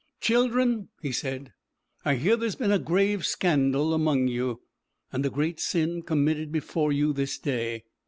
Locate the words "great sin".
5.29-6.01